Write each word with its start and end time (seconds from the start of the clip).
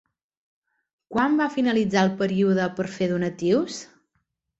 Quan 1.15 1.35
va 1.41 1.45
finalitzar 1.55 2.05
el 2.05 2.09
període 2.21 2.65
per 2.79 2.87
fer 2.95 3.11
donatius? 3.13 3.79